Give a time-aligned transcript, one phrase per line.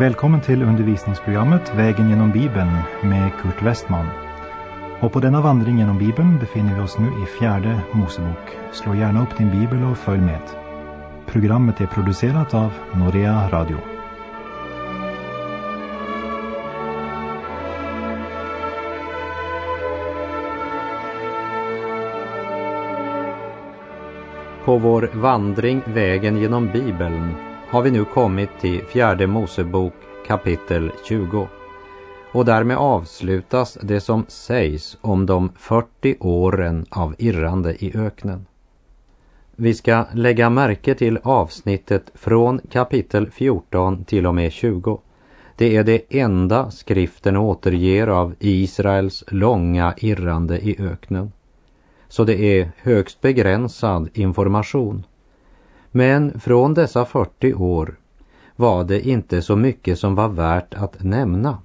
[0.00, 2.70] Välkommen till undervisningsprogrammet Vägen genom Bibeln
[3.02, 4.06] med Kurt Westman.
[5.00, 8.56] Och på denna vandring genom Bibeln befinner vi oss nu i fjärde Mosebok.
[8.72, 10.40] Slå gärna upp din bibel och följ med.
[11.26, 13.76] Programmet är producerat av Norea Radio.
[24.64, 29.92] På vår vandring vägen genom Bibeln har vi nu kommit till fjärde Mosebok
[30.26, 31.48] kapitel 20.
[32.32, 38.46] Och därmed avslutas det som sägs om de 40 åren av irrande i öknen.
[39.56, 45.00] Vi ska lägga märke till avsnittet från kapitel 14 till och med 20.
[45.56, 51.32] Det är det enda skriften återger av Israels långa irrande i öknen.
[52.08, 55.04] Så det är högst begränsad information.
[55.90, 57.94] Men från dessa 40 år
[58.56, 61.58] var det inte så mycket som var värt att nämna.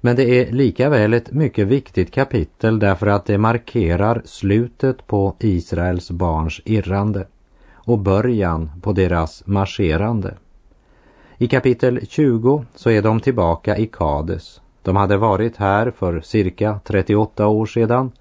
[0.00, 6.10] Men det är likaväl ett mycket viktigt kapitel därför att det markerar slutet på Israels
[6.10, 7.26] barns irrande
[7.72, 10.34] och början på deras marscherande.
[11.38, 14.60] I kapitel 20 så är de tillbaka i Kades.
[14.82, 18.12] De hade varit här för cirka 38 år sedan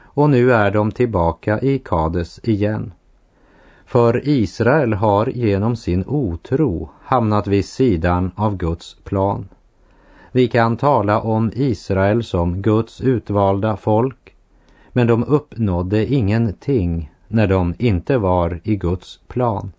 [0.00, 2.92] och nu är de tillbaka i Kades igen.
[3.88, 9.48] För Israel har genom sin otro hamnat vid sidan av Guds plan.
[10.32, 14.34] Vi kan tala om Israel som Guds utvalda folk,
[14.92, 19.72] men de uppnådde ingenting när de inte var i Guds plan.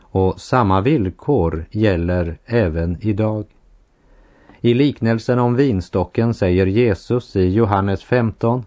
[0.00, 3.44] Och samma villkor gäller även idag.
[4.60, 8.64] I liknelsen om vinstocken säger Jesus i Johannes 15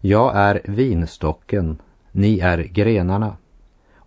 [0.00, 1.78] Jag är vinstocken,
[2.12, 3.36] ni är grenarna.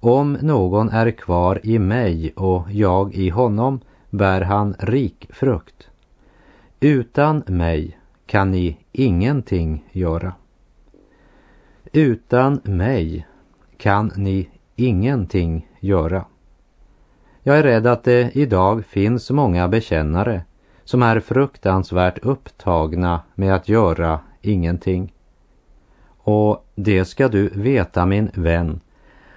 [0.05, 5.89] Om någon är kvar i mig och jag i honom bär han rik frukt.
[6.79, 10.33] Utan mig kan ni ingenting göra.
[11.91, 13.27] Utan mig
[13.77, 16.25] kan ni ingenting göra.
[17.43, 20.41] Jag är rädd att det idag finns många bekännare
[20.83, 25.13] som är fruktansvärt upptagna med att göra ingenting.
[26.17, 28.79] Och det ska du veta min vän,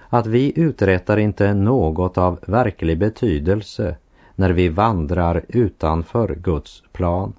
[0.09, 3.95] att vi uträttar inte något av verklig betydelse
[4.35, 7.33] när vi vandrar utanför Guds plan.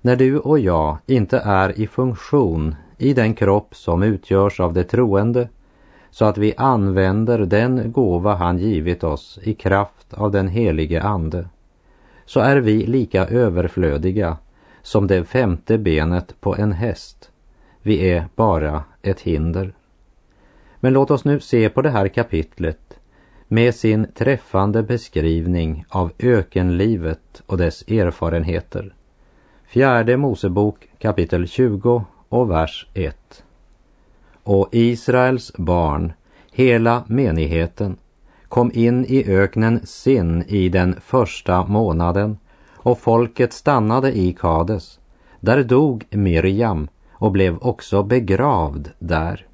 [0.00, 4.84] När du och jag inte är i funktion i den kropp som utgörs av det
[4.84, 5.48] troende
[6.10, 11.48] så att vi använder den gåva han givit oss i kraft av den helige Ande
[12.26, 14.36] så är vi lika överflödiga
[14.82, 17.30] som det femte benet på en häst.
[17.82, 19.72] Vi är bara ett hinder.
[20.86, 22.98] Men låt oss nu se på det här kapitlet
[23.48, 28.94] med sin träffande beskrivning av ökenlivet och dess erfarenheter.
[29.68, 33.44] Fjärde Mosebok kapitel 20 och vers 1.
[34.42, 36.12] Och Israels barn,
[36.52, 37.96] hela menigheten,
[38.48, 42.38] kom in i öknen Sin i den första månaden
[42.74, 45.00] och folket stannade i Kades.
[45.40, 49.46] Där dog Miriam och blev också begravd där.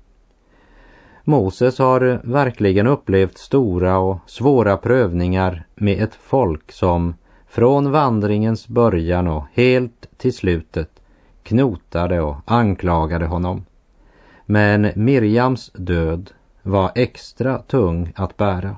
[1.25, 7.15] Moses har verkligen upplevt stora och svåra prövningar med ett folk som
[7.49, 10.91] från vandringens början och helt till slutet
[11.43, 13.65] knotade och anklagade honom.
[14.47, 16.31] Men Miriams död
[16.62, 18.77] var extra tung att bära.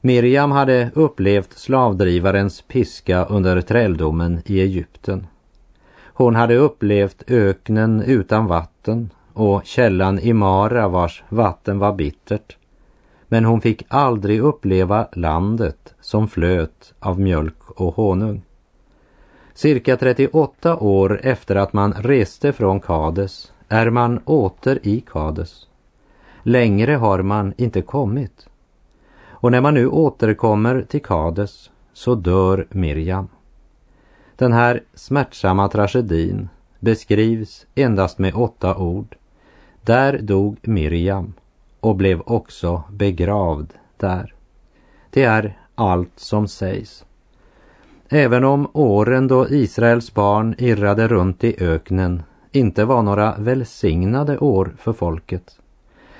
[0.00, 5.26] Miriam hade upplevt slavdrivarens piska under träldomen i Egypten.
[6.04, 12.56] Hon hade upplevt öknen utan vatten och källan i Mara vars vatten var bittert.
[13.28, 18.42] Men hon fick aldrig uppleva landet som flöt av mjölk och honung.
[19.54, 25.66] Cirka 38 år efter att man reste från Kades är man åter i Kades.
[26.42, 28.48] Längre har man inte kommit.
[29.22, 33.28] Och när man nu återkommer till Kades så dör Miriam.
[34.36, 36.48] Den här smärtsamma tragedin
[36.78, 39.16] beskrivs endast med åtta ord.
[39.82, 41.32] Där dog Miriam
[41.80, 44.34] och blev också begravd där.
[45.10, 47.04] Det är allt som sägs.
[48.08, 52.22] Även om åren då Israels barn irrade runt i öknen
[52.52, 55.58] inte var några välsignade år för folket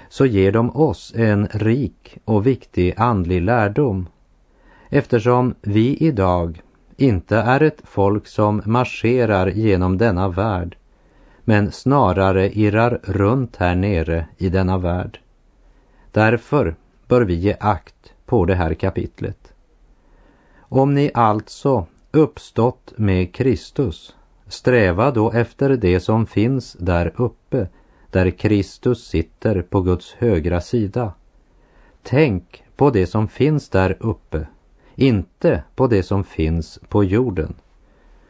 [0.08, 4.06] så ger de oss en rik och viktig andlig lärdom
[4.88, 6.62] eftersom vi idag
[6.96, 10.76] inte är ett folk som marscherar genom denna värld
[11.50, 15.20] men snarare irrar runt här nere i denna värld.
[16.12, 16.76] Därför
[17.08, 19.52] bör vi ge akt på det här kapitlet.
[20.58, 24.14] Om ni alltså uppstått med Kristus,
[24.46, 27.68] sträva då efter det som finns där uppe,
[28.10, 31.12] där Kristus sitter på Guds högra sida.
[32.02, 34.46] Tänk på det som finns där uppe,
[34.94, 37.54] inte på det som finns på jorden,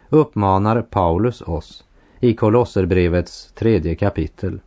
[0.08, 1.84] uppmanar Paulus oss
[2.20, 4.60] i Kolosserbrevets tredje kapitel.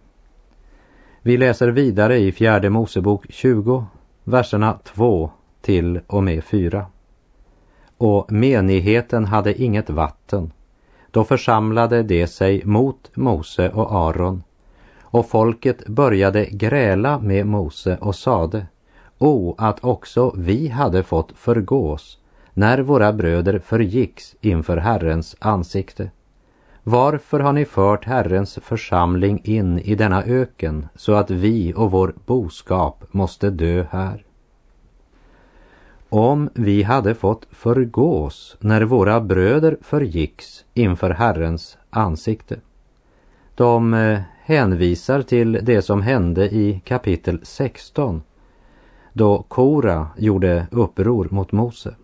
[1.22, 3.86] Vi läser vidare i fjärde Mosebok 20,
[4.24, 6.86] verserna 2 till och med 4.
[7.98, 10.52] Och menigheten hade inget vatten.
[11.12, 14.44] Då församlade de sig mot Mose och Aron.
[15.02, 18.66] Och folket började gräla med Mose och sade,
[19.18, 22.18] O, att också vi hade fått förgås
[22.54, 26.12] när våra bröder förgicks inför Herrens ansikte.
[26.86, 32.14] Varför har ni fört Herrens församling in i denna öken så att vi och vår
[32.26, 34.26] boskap måste dö här?
[36.10, 42.60] Om vi hade fått förgås när våra bröder förgicks inför Herrens ansikte.
[43.56, 48.22] De eh, hänvisar till det som hände i kapitel 16
[49.14, 51.96] då Kora gjorde uppror mot Mose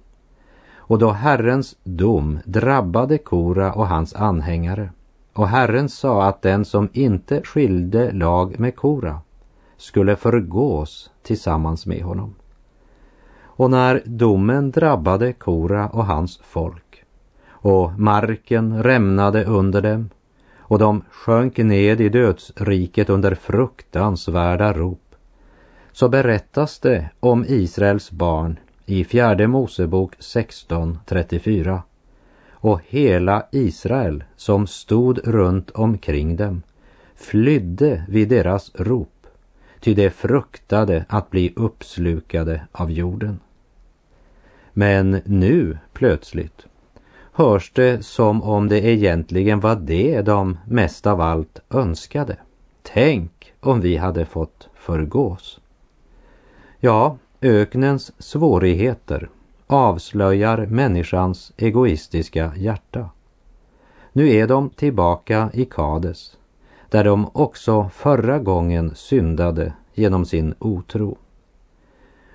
[0.89, 4.89] och då Herrens dom drabbade Kora och hans anhängare.
[5.33, 9.19] Och Herren sa att den som inte skilde lag med Kora
[9.77, 12.36] skulle förgås tillsammans med honom.
[13.44, 17.03] Och när domen drabbade Kora och hans folk
[17.50, 20.09] och marken rämnade under dem
[20.57, 25.15] och de sjönk ned i dödsriket under fruktansvärda rop
[25.92, 28.59] så berättas det om Israels barn
[28.89, 31.81] i fjärde Mosebok 16.34
[32.51, 36.62] och hela Israel som stod runt omkring dem
[37.15, 39.27] flydde vid deras rop,
[39.80, 43.39] ty de fruktade att bli uppslukade av jorden.
[44.74, 46.65] Men nu plötsligt
[47.33, 52.38] hörs det som om det egentligen var det de mest av allt önskade.
[52.81, 55.59] Tänk om vi hade fått förgås.
[56.80, 59.30] Ja, Öknens svårigheter
[59.68, 63.09] avslöjar människans egoistiska hjärta.
[64.13, 66.38] Nu är de tillbaka i Kades,
[66.89, 71.18] där de också förra gången syndade genom sin otro.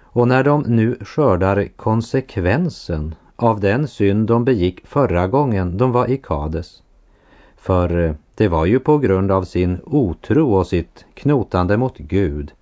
[0.01, 6.11] Och när de nu skördar konsekvensen av den synd de begick förra gången de var
[6.11, 6.83] i Kades,
[7.57, 12.53] för det var ju på grund av sin otro och sitt knotande mot Gud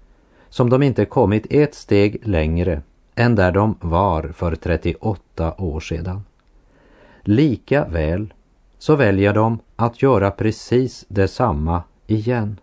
[0.52, 2.82] som de inte kommit ett steg längre
[3.14, 6.24] än där de var för 38 år sedan.
[7.22, 8.34] Lika väl
[8.78, 12.60] så väljer de att göra precis detsamma igen.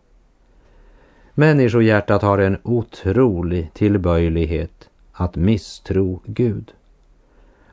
[1.33, 6.73] Människohjärtat har en otrolig tillböjlighet att misstro Gud.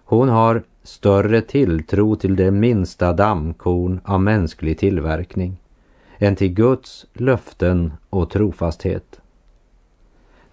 [0.05, 5.57] Hon har större tilltro till det minsta dammkorn av mänsklig tillverkning
[6.19, 9.21] än till Guds löften och trofasthet.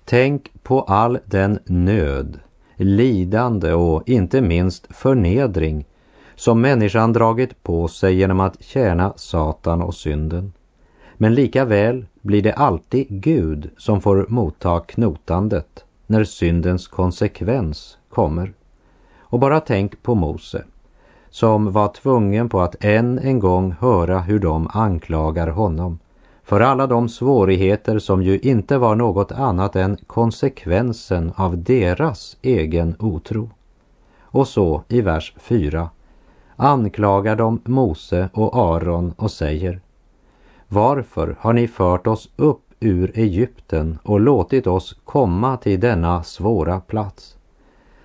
[0.05, 2.39] Tänk på all den nöd,
[2.75, 5.85] lidande och inte minst förnedring
[6.35, 10.53] som människan dragit på sig genom att tjäna Satan och synden.
[11.17, 18.53] Men lika väl blir det alltid Gud som får motta knotandet när syndens konsekvens kommer.
[19.17, 20.63] Och bara tänk på Mose
[21.33, 25.99] som var tvungen på att än en gång höra hur de anklagar honom
[26.43, 32.95] för alla de svårigheter som ju inte var något annat än konsekvensen av deras egen
[32.99, 33.49] otro.
[34.21, 35.89] Och så i vers 4
[36.55, 39.81] anklagar de Mose och Aron och säger
[40.67, 46.79] Varför har ni fört oss upp ur Egypten och låtit oss komma till denna svåra
[46.79, 47.37] plats?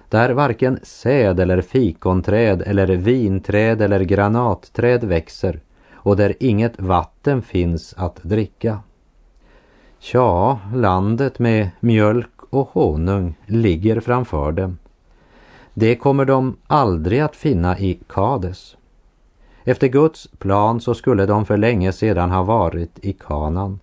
[0.09, 5.61] Där varken säd eller fikonträd eller vinträd eller granatträd växer
[6.09, 8.81] och där inget vatten finns att dricka.
[9.99, 14.79] Tja, landet med mjölk och honung ligger framför dem.
[15.75, 18.77] Det kommer de aldrig att finna i Kades.
[19.65, 23.81] Efter Guds plan så skulle de för länge sedan ha varit i Kanan.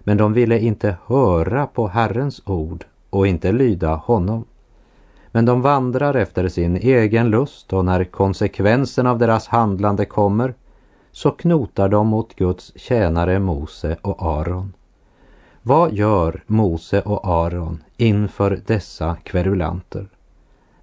[0.00, 4.44] Men de ville inte höra på Herrens ord och inte lyda honom.
[5.32, 10.54] Men de vandrar efter sin egen lust och när konsekvensen av deras handlande kommer
[11.18, 14.72] så knotar de mot Guds tjänare Mose och Aron.
[15.62, 20.08] Vad gör Mose och Aron inför dessa kverulanter?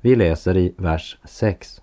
[0.01, 1.81] Vi läser i vers 6.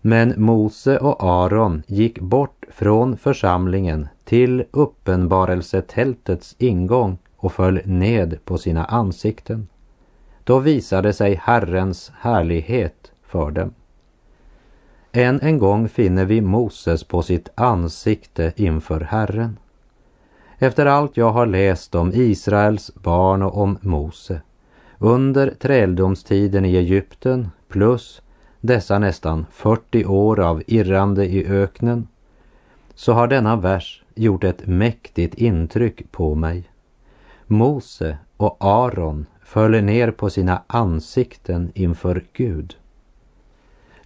[0.00, 8.58] Men Mose och Aron gick bort från församlingen till uppenbarelsetältets ingång och föll ned på
[8.58, 9.68] sina ansikten.
[10.44, 13.74] Då visade sig Herrens härlighet för dem.
[15.12, 19.58] Än en gång finner vi Moses på sitt ansikte inför Herren.
[20.58, 24.40] Efter allt jag har läst om Israels barn och om Mose
[24.98, 28.22] under träldomstiden i Egypten plus
[28.60, 32.08] dessa nästan 40 år av irrande i öknen
[32.94, 36.70] så har denna vers gjort ett mäktigt intryck på mig.
[37.46, 42.76] Mose och Aron föll ner på sina ansikten inför Gud.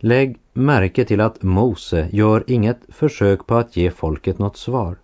[0.04, 4.96] Lägg märke till att Mose gör inget försök på att ge folket något svar.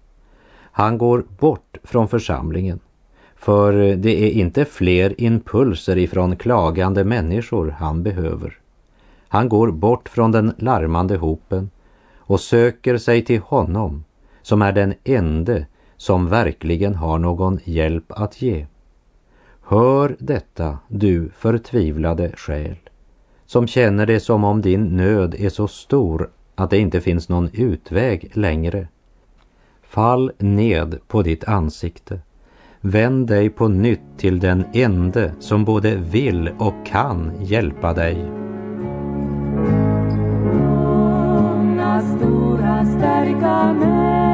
[0.60, 2.80] Han går bort från församlingen.
[3.36, 8.58] För det är inte fler impulser ifrån klagande människor han behöver.
[9.28, 11.70] Han går bort från den larmande hopen
[12.16, 14.04] och söker sig till honom
[14.42, 18.66] som är den ende som verkligen har någon hjälp att ge.
[19.62, 22.76] Hör detta, du förtvivlade själ,
[23.48, 27.50] som känner det som om din nöd är så stor att det inte finns någon
[27.52, 28.88] utväg längre.
[29.82, 32.20] Fall ned på ditt ansikte.
[32.80, 38.24] Vänd dig på nytt till den ende som både vill och kan hjälpa dig.
[41.34, 44.27] Många stora starka män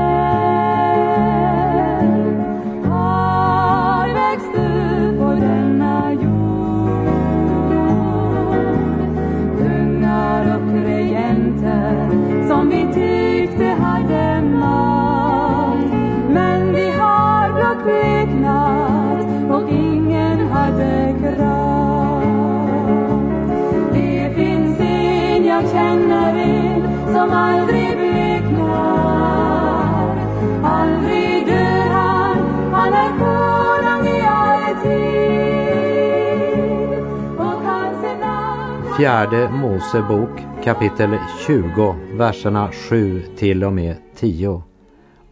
[39.14, 40.30] Fjärde Mosebok
[40.64, 44.62] kapitel 20, verserna 7 till och med 10.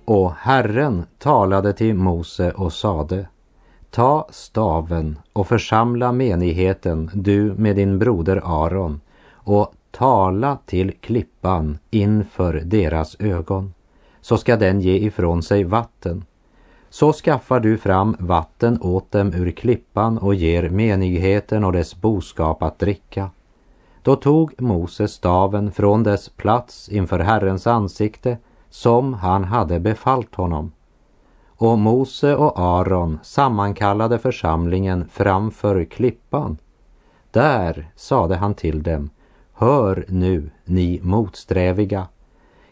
[0.05, 3.29] Och Herren talade till Mose och sade
[3.91, 9.01] Ta staven och församla menigheten, du med din broder Aron,
[9.33, 13.75] och tala till klippan inför deras ögon,
[14.21, 16.25] så ska den ge ifrån sig vatten.
[16.91, 22.63] Så skaffar du fram vatten åt dem ur klippan och ger menigheten och dess boskap
[22.63, 23.31] att dricka.
[24.03, 28.39] Då tog Mose staven från dess plats inför Herrens ansikte
[28.71, 30.73] som han hade befallt honom.
[31.47, 36.57] Och Mose och Aron sammankallade församlingen framför klippan.
[37.31, 39.11] Där sade han till dem,
[39.53, 42.09] hör nu, ni motsträviga,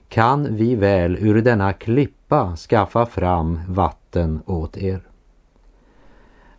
[0.08, 5.09] kan vi väl ur denna klippa skaffa fram vatten åt er?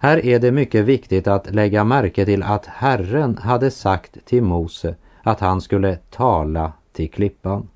[0.03, 4.95] Här är det mycket viktigt att lägga märke till att Herren hade sagt till Mose
[5.23, 7.67] att han skulle tala till klippan.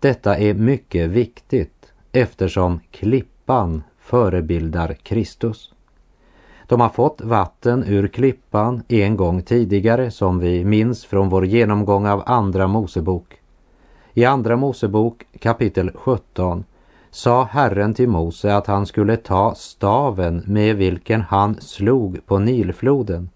[0.00, 5.72] Detta är mycket viktigt eftersom klippan förebildar Kristus.
[6.66, 12.06] De har fått vatten ur klippan en gång tidigare som vi minns från vår genomgång
[12.06, 13.40] av Andra Mosebok.
[14.14, 16.64] I Andra Mosebok kapitel 17
[17.10, 23.30] sa Herren till Mose att han skulle ta staven med vilken han slog på Nilfloden,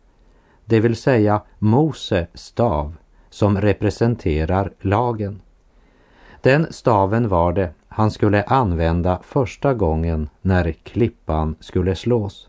[0.64, 2.94] det vill säga Mose stav
[3.30, 5.40] som representerar lagen.
[6.40, 12.48] Den staven var det han skulle använda första gången när klippan skulle slås.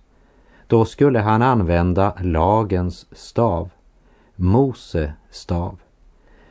[0.68, 3.70] Då skulle han använda lagens stav,
[4.36, 5.80] Mose stav.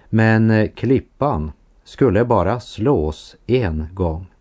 [0.08, 1.52] Men klippan
[1.84, 4.31] skulle bara slås en gång.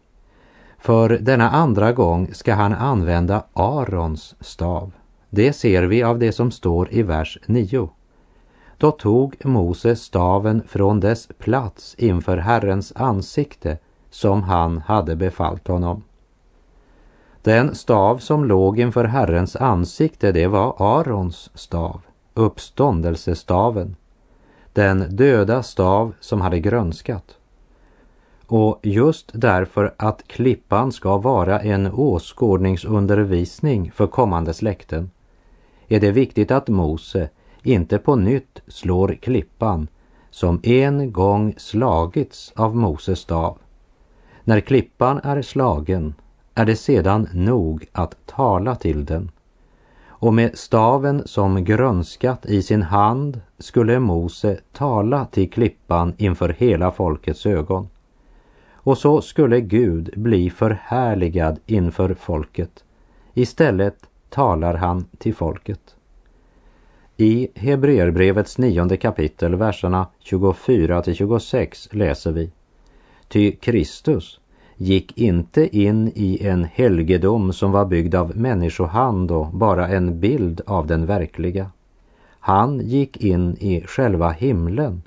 [0.81, 4.91] För denna andra gång ska han använda Arons stav.
[5.29, 7.89] Det ser vi av det som står i vers 9.
[8.77, 13.77] Då tog Mose staven från dess plats inför Herrens ansikte
[14.09, 16.03] som han hade befallt honom.
[17.41, 22.01] Den stav som låg inför Herrens ansikte, det var Arons stav,
[22.33, 23.95] uppståndelsestaven,
[24.73, 27.38] den döda stav som hade grönskat.
[28.53, 35.12] Och just därför att klippan ska vara en åskådningsundervisning för kommande släkten
[35.88, 37.29] är det viktigt att Mose
[37.63, 39.88] inte på nytt slår klippan
[40.29, 43.58] som en gång slagits av Moses stav.
[44.43, 46.13] När klippan är slagen
[46.55, 49.31] är det sedan nog att tala till den.
[50.08, 56.91] Och med staven som grönskat i sin hand skulle Mose tala till klippan inför hela
[56.91, 57.88] folkets ögon.
[58.83, 62.83] Och så skulle Gud bli förhärligad inför folket.
[63.33, 63.95] Istället
[64.29, 65.95] talar han till folket.
[67.17, 72.51] I Hebreerbrevets nionde kapitel, verserna 24 till 26 läser vi.
[73.27, 74.39] Ty Kristus
[74.75, 80.61] gick inte in i en helgedom som var byggd av människohand och bara en bild
[80.65, 81.71] av den verkliga.
[82.39, 85.01] Han gick in i själva himlen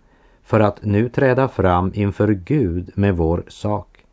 [0.45, 4.05] för att nu träda fram inför Gud med vår sak.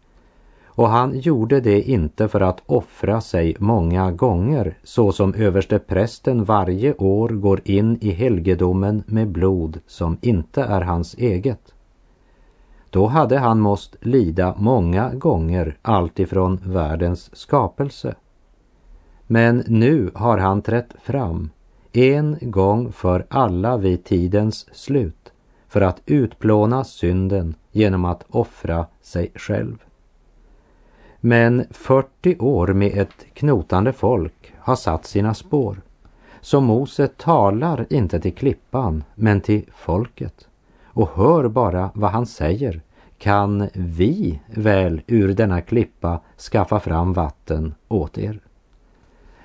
[0.66, 6.94] Och han gjorde det inte för att offra sig många gånger så som översteprästen varje
[6.94, 11.74] år går in i helgedomen med blod som inte är hans eget.
[12.90, 18.16] Då hade han måst lida många gånger alltifrån världens skapelse.
[19.28, 21.50] Men nu har han trätt fram
[21.92, 25.21] en gång för alla vid tidens slut
[25.72, 29.84] för att utplåna synden genom att offra sig själv.
[31.20, 35.82] Men 40 år med ett knotande folk har satt sina spår.
[36.42, 40.48] Så Mose talar inte till klippan, men till folket.
[40.84, 42.82] Och hör bara vad han säger.
[43.18, 46.20] Kan vi väl ur denna klippa
[46.52, 48.40] skaffa fram vatten åt er?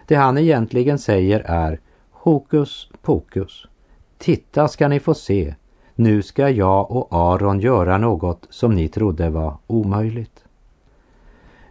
[0.06, 1.80] Det han egentligen säger är
[2.10, 3.66] hokus pokus.
[4.18, 5.54] Titta ska ni få se.
[5.98, 10.44] Nu ska jag och Aron göra något som ni trodde var omöjligt.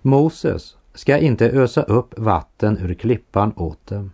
[0.01, 4.11] Moses ska inte ösa upp vatten ur klippan åt dem.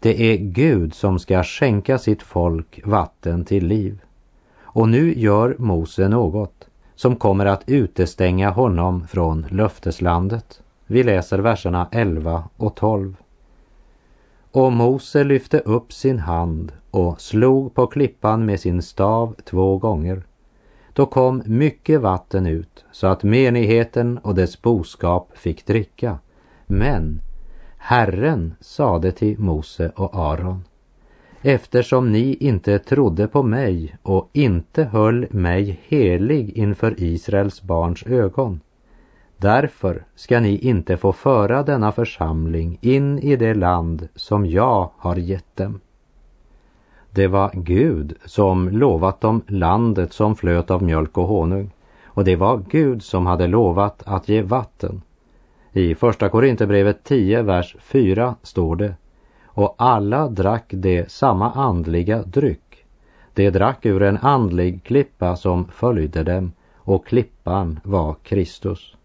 [0.00, 4.00] Det är Gud som ska skänka sitt folk vatten till liv.
[4.60, 10.62] Och nu gör Mose något som kommer att utestänga honom från löfteslandet.
[10.86, 13.16] Vi läser verserna 11 och 12.
[14.58, 20.22] Och Mose lyfte upp sin hand och slog på klippan med sin stav två gånger
[20.92, 26.18] då kom mycket vatten ut så att menigheten och dess boskap fick dricka.
[26.66, 27.20] Men
[27.76, 30.64] Herren sade till Mose och Aron
[31.42, 38.60] Eftersom ni inte trodde på mig och inte höll mig helig inför Israels barns ögon
[39.40, 45.16] Därför ska ni inte få föra denna församling in i det land som jag har
[45.16, 45.80] gett dem.
[47.10, 51.70] Det var Gud som lovat dem landet som flöt av mjölk och honung.
[52.04, 55.02] Och det var Gud som hade lovat att ge vatten.
[55.72, 58.94] I Första Korinthierbrevet 10, vers 4 står det
[59.44, 62.84] Och alla drack det samma andliga dryck.
[63.34, 68.97] De drack ur en andlig klippa som följde dem och klippan var Kristus.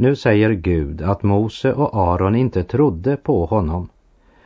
[0.00, 3.88] Nu säger Gud att Mose och Aron inte trodde på honom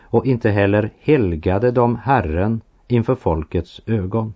[0.03, 4.35] och inte heller helgade de Herren inför folkets ögon.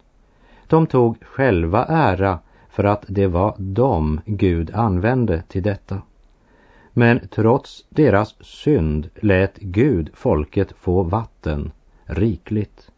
[0.67, 6.03] De tog själva ära för att det var dem Gud använde till detta.
[6.93, 11.73] Men trots deras synd lät Gud folket få vatten
[12.05, 12.91] rikligt.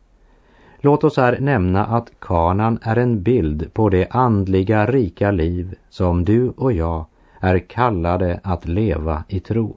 [0.81, 6.25] Låt oss här nämna att kanan är en bild på det andliga rika liv som
[6.25, 7.05] du och jag
[7.41, 9.77] är kallade att leva i tro.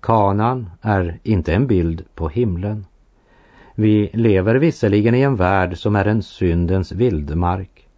[0.00, 2.86] Kanan är inte en bild på himlen.
[3.74, 7.88] Vi lever visserligen i en värld som är en syndens vildmark.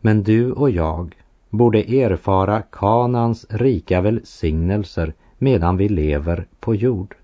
[0.00, 1.14] Men du och jag
[1.50, 7.16] borde erfara Kanans rika välsignelser medan vi lever på jord.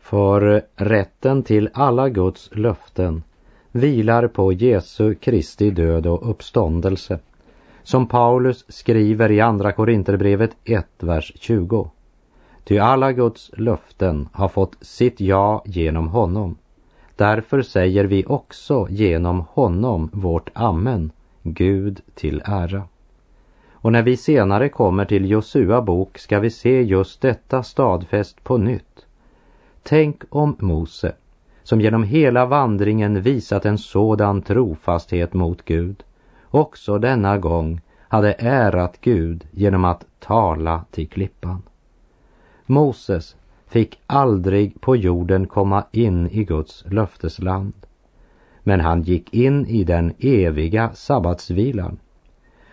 [0.00, 3.22] För rätten till alla Guds löften
[3.72, 7.18] vilar på Jesu Kristi död och uppståndelse.
[7.86, 11.90] Som Paulus skriver i Andra Korinterbrevet 1, vers 20.
[12.64, 16.56] Ty alla Guds löften har fått sitt ja genom honom.
[17.16, 22.82] Därför säger vi också genom honom vårt amen, Gud till ära.
[23.70, 28.56] Och när vi senare kommer till Josua bok ska vi se just detta stadfäst på
[28.56, 29.06] nytt.
[29.82, 31.12] Tänk om Mose,
[31.62, 36.02] som genom hela vandringen visat en sådan trofasthet mot Gud,
[36.50, 41.62] också denna gång hade ärat Gud genom att tala till klippan.
[42.66, 47.72] Moses fick aldrig på jorden komma in i Guds löftesland.
[48.62, 51.98] Men han gick in i den eviga sabbatsvilan.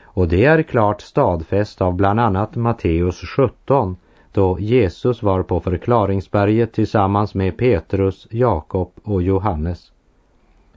[0.03, 3.97] Och det är klart stadfäst av bland annat Matteus 17
[4.31, 9.91] då Jesus var på förklaringsberget tillsammans med Petrus, Jakob och Johannes.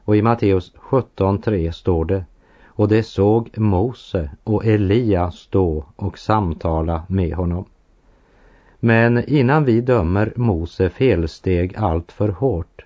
[0.04, 2.24] Och i Matteus 17.3 står det
[2.76, 7.64] och det såg Mose och Elia stå och samtala med honom.
[8.80, 12.84] Men innan vi dömer Mose felsteg allt för hårt,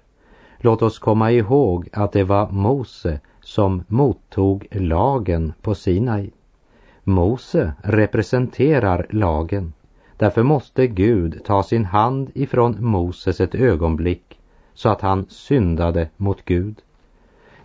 [0.58, 6.30] låt oss komma ihåg att det var Mose som mottog lagen på Sinai.
[7.04, 9.72] Mose representerar lagen.
[10.16, 14.40] Därför måste Gud ta sin hand ifrån Moses ett ögonblick
[14.74, 16.76] så att han syndade mot Gud.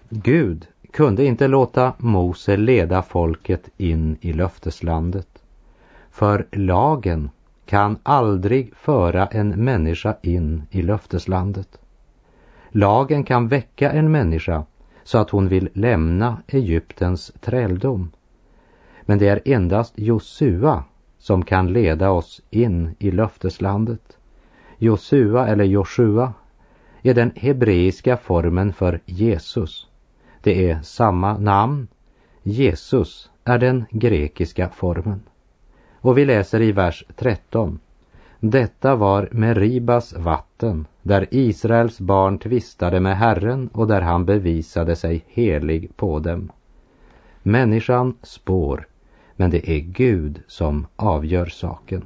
[0.09, 5.27] Gud kunde inte låta Mose leda folket in i löfteslandet.
[6.11, 7.29] För lagen
[7.65, 11.79] kan aldrig föra en människa in i löfteslandet.
[12.69, 14.63] Lagen kan väcka en människa
[15.03, 18.11] så att hon vill lämna Egyptens träldom.
[19.01, 20.83] Men det är endast Josua
[21.19, 24.17] som kan leda oss in i löfteslandet.
[24.77, 26.33] Josua eller Joshua
[27.01, 29.89] är den hebreiska formen för Jesus.
[30.45, 31.87] Det är samma namn.
[32.43, 35.21] Jesus är den grekiska formen.
[36.01, 37.79] Och vi läser i vers 13.
[38.39, 45.23] Detta var Meribas vatten, där Israels barn tvistade med Herren och där han bevisade sig
[45.27, 46.51] helig på dem.
[47.43, 48.87] Människan spår,
[49.35, 52.03] men det är Gud som avgör saken.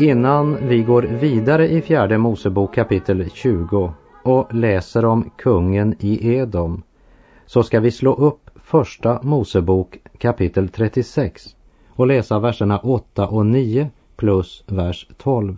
[0.00, 6.82] Innan vi går vidare i fjärde Mosebok kapitel 20 och läser om kungen i Edom
[7.46, 11.56] så ska vi slå upp första Mosebok kapitel 36
[11.88, 15.56] och läsa verserna 8 och 9 plus vers 12.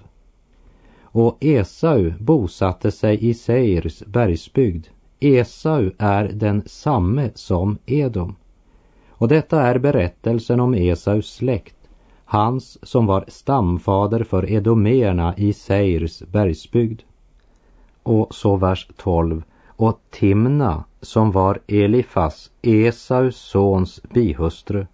[1.02, 4.86] Och Esau bosatte sig i Seirs bergsbygd.
[5.20, 8.36] Esau är den samme som Edom.
[9.08, 11.79] Och detta är berättelsen om Esaus släkt,
[12.30, 17.02] hans som var stamfader för edomerna i Seirs bergsbygd.
[18.02, 19.42] Och så vers 12.
[19.66, 24.86] Och Timna, som var Elifas, Esaus sons bihustru,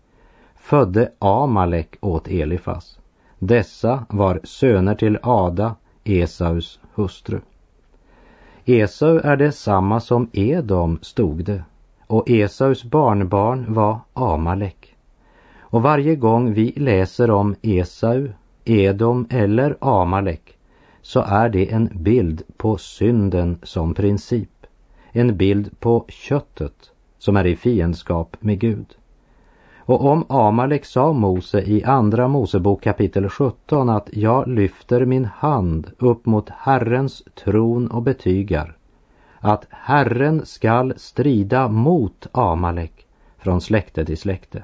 [0.55, 2.99] födde Amalek åt Elifas.
[3.39, 7.41] Dessa var söner till Ada, Esaus hustru.
[8.65, 11.65] Esau är detsamma som Edom, stod det,
[12.07, 14.96] och Esaus barnbarn var Amalek.
[15.69, 18.29] Och varje gång vi läser om Esau,
[18.65, 20.57] Edom eller Amalek
[21.03, 24.67] så är det en bild på synden som princip.
[25.13, 28.97] En bild på köttet som är i fiendskap med Gud.
[29.79, 35.91] Och om Amalek sa Mose i Andra Mosebok kapitel 17 att jag lyfter min hand
[35.99, 38.77] upp mot Herrens tron och betygar
[39.41, 43.07] att Herren skall strida mot Amalek
[43.39, 44.63] från släkte till släkte.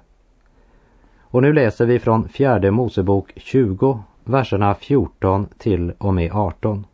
[1.33, 6.87] Och nu läser vi från fjärde Mosebok 20, verserna 14 till och med 18.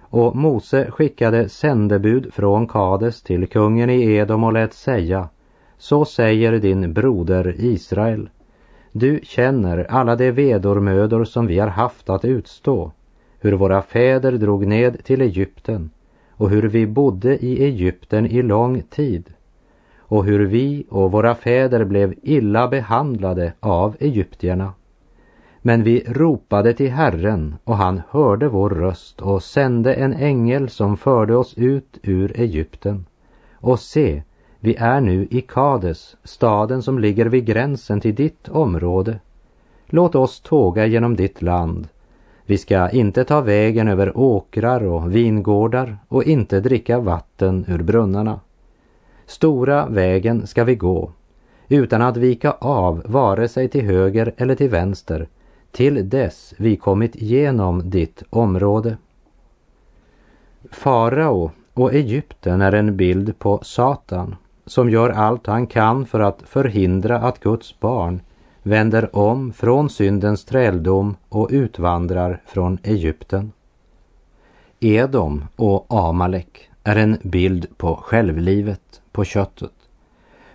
[0.00, 5.28] Och Mose skickade sändebud från Kades till kungen i Edom och lät säga
[5.78, 8.30] Så säger din broder Israel
[8.92, 12.92] Du känner alla de vedormödor som vi har haft att utstå
[13.40, 15.90] hur våra fäder drog ned till Egypten
[16.30, 19.34] och hur vi bodde i Egypten i lång tid
[20.12, 24.72] och hur vi och våra fäder blev illa behandlade av egyptierna.
[25.62, 30.96] Men vi ropade till Herren och han hörde vår röst och sände en ängel som
[30.96, 33.06] förde oss ut ur Egypten.
[33.54, 34.22] Och se,
[34.60, 39.18] vi är nu i Kades, staden som ligger vid gränsen till ditt område.
[39.86, 41.88] Låt oss tåga genom ditt land.
[42.46, 48.40] Vi ska inte ta vägen över åkrar och vingårdar och inte dricka vatten ur brunnarna.
[49.32, 51.10] Stora vägen ska vi gå,
[51.68, 55.28] utan att vika av vare sig till höger eller till vänster,
[55.70, 58.96] till dess vi kommit igenom ditt område.
[60.70, 66.42] Farao och Egypten är en bild på Satan som gör allt han kan för att
[66.42, 68.20] förhindra att Guds barn
[68.62, 73.52] vänder om från syndens träldom och utvandrar från Egypten.
[74.80, 79.72] Edom och Amalek är en bild på självlivet, på köttet,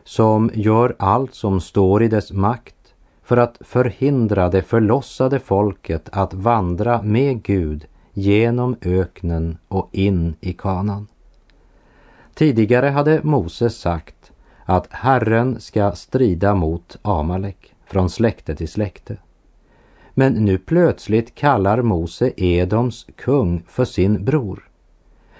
[0.03, 2.75] som gör allt som står i dess makt
[3.23, 10.53] för att förhindra det förlossade folket att vandra med Gud genom öknen och in i
[10.53, 11.07] kanan.
[12.33, 14.31] Tidigare hade Moses sagt
[14.65, 19.17] att Herren ska strida mot Amalek från släkte till släkte.
[20.13, 24.69] Men nu plötsligt kallar Mose Edoms kung för sin bror.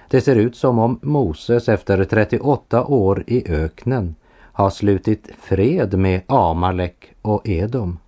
[0.08, 6.22] Det ser ut som om Moses efter 38 år i öknen har slutit fred med
[6.26, 7.98] Amalek och Edom.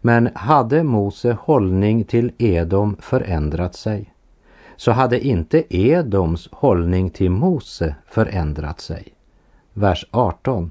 [0.00, 4.12] Men hade Mose hållning till Edom förändrat sig
[4.80, 9.14] så hade inte Edoms hållning till Mose förändrat sig.
[9.72, 10.70] Vers 18.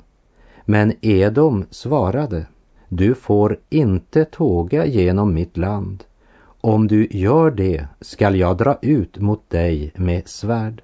[0.65, 2.46] Men Edom svarade,
[2.88, 6.04] du får inte tåga genom mitt land.
[6.62, 10.82] Om du gör det skall jag dra ut mot dig med svärd.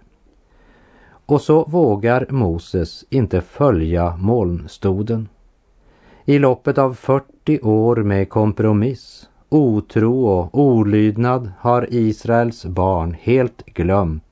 [1.26, 5.28] Och så vågar Moses inte följa molnstoden.
[6.26, 14.24] I loppet av 40 år med kompromiss, otro och olydnad har Israels barn helt glömt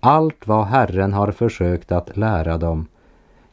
[0.00, 2.86] allt vad Herren har försökt att lära dem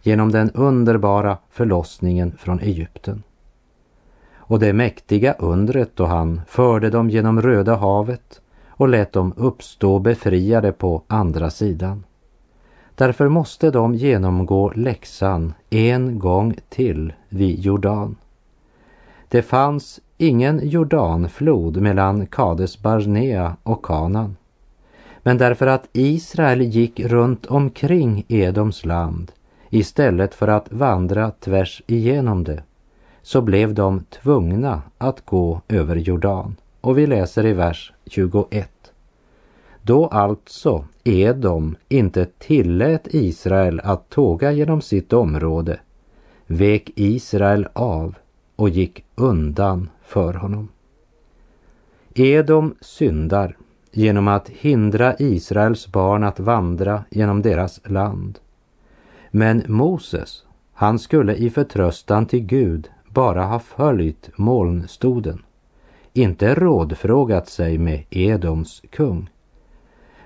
[0.01, 3.23] genom den underbara förlossningen från Egypten.
[4.47, 9.99] Och det mäktiga undret då han förde dem genom Röda havet och lät dem uppstå
[9.99, 12.03] befriade på andra sidan.
[12.95, 18.15] Därför måste de genomgå läxan en gång till vid Jordan.
[19.29, 24.35] Det fanns ingen Jordanflod mellan Kades Barnea och Kanan.
[25.23, 29.31] Men därför att Israel gick runt omkring Edoms land
[29.69, 32.63] istället för att vandra tvärs igenom det
[33.27, 36.55] så blev de tvungna att gå över Jordan.
[36.81, 38.69] Och vi läser i vers 21.
[39.81, 45.79] Då alltså Edom inte tillät Israel att tåga genom sitt område
[46.45, 48.15] vek Israel av
[48.55, 50.67] och gick undan för honom.
[52.13, 53.57] Edom syndar
[53.91, 58.39] genom att hindra Israels barn att vandra genom deras land.
[59.31, 65.43] Men Moses, han skulle i förtröstan till Gud bara ha följt molnstoden,
[66.13, 69.29] inte rådfrågat sig med Edoms kung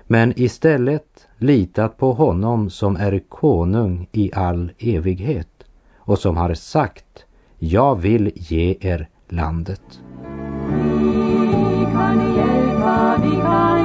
[0.06, 5.64] men istället litat på honom som är konung i all evighet
[5.96, 7.24] och som har sagt
[7.58, 10.00] jag vill ge er landet.
[10.68, 13.81] Vi kan hjälpa, vi kan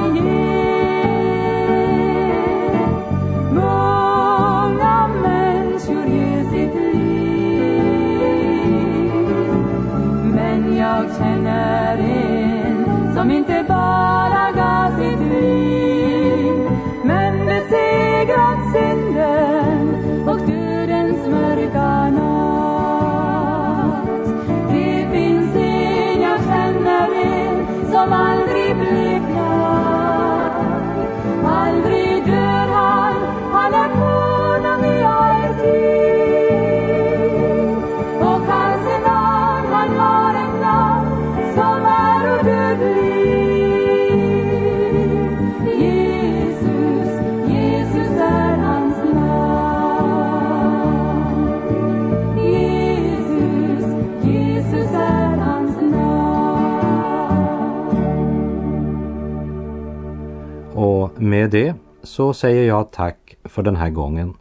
[61.48, 64.34] med det så säger jag tack för den här gången.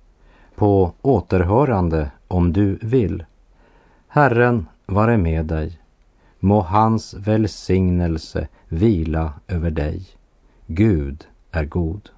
[0.55, 3.25] På återhörande om du vill.
[4.07, 5.79] Herren vare med dig.
[6.39, 10.07] Må hans välsignelse vila över dig.
[10.65, 12.09] Gud är god.